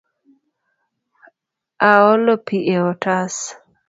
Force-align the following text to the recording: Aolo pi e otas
Aolo 1.89 2.33
pi 2.45 2.57
e 2.73 2.75
otas 2.91 3.33